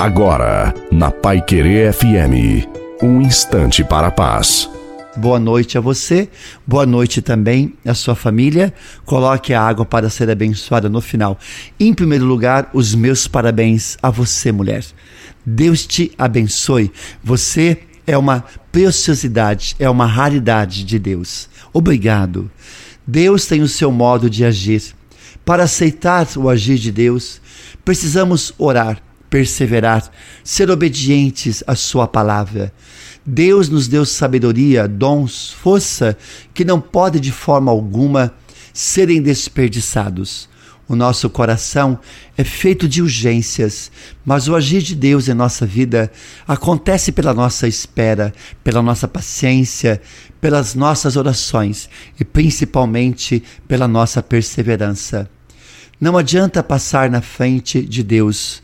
[0.00, 2.66] Agora, na Pai Querer FM,
[3.02, 4.66] um instante para a paz.
[5.14, 6.26] Boa noite a você,
[6.66, 8.72] boa noite também à sua família.
[9.04, 11.38] Coloque a água para ser abençoada no final.
[11.78, 14.82] Em primeiro lugar, os meus parabéns a você, mulher.
[15.44, 16.90] Deus te abençoe.
[17.22, 18.42] Você é uma
[18.72, 21.46] preciosidade, é uma raridade de Deus.
[21.74, 22.50] Obrigado.
[23.06, 24.82] Deus tem o seu modo de agir.
[25.44, 27.38] Para aceitar o agir de Deus,
[27.84, 30.10] precisamos orar, perseverar,
[30.44, 32.72] ser obedientes à Sua palavra.
[33.24, 36.18] Deus nos deu sabedoria, dons, força
[36.52, 38.34] que não pode de forma alguma
[38.72, 40.50] serem desperdiçados.
[40.88, 42.00] O nosso coração
[42.36, 43.92] é feito de urgências,
[44.24, 46.10] mas o agir de Deus em nossa vida
[46.48, 48.32] acontece pela nossa espera,
[48.64, 50.02] pela nossa paciência,
[50.40, 51.88] pelas nossas orações
[52.18, 55.30] e principalmente pela nossa perseverança.
[56.00, 58.60] Não adianta passar na frente de Deus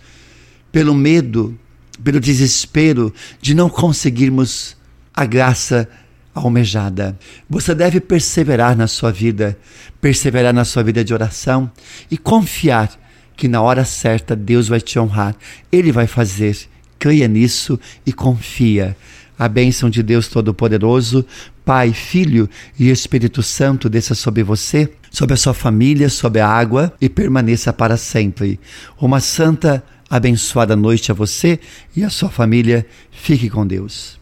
[0.77, 1.59] pelo medo,
[2.05, 4.77] pelo desespero de não conseguirmos
[5.15, 5.89] a graça
[6.35, 7.19] almejada.
[7.49, 9.59] Você deve perseverar na sua vida,
[10.03, 11.73] perseverar na sua vida de oração
[12.11, 12.91] e confiar
[13.35, 15.35] que na hora certa Deus vai te honrar.
[15.73, 16.59] Ele vai fazer.
[16.99, 18.95] Creia nisso e confia.
[19.39, 21.25] A bênção de Deus Todo-Poderoso,
[21.65, 26.93] Pai, Filho e Espírito Santo desça sobre você, sobre a sua família, sobre a água
[27.01, 28.61] e permaneça para sempre.
[29.01, 31.59] Uma santa, abençoada noite a você
[31.97, 32.87] e a sua família.
[33.11, 34.19] Fique com Deus.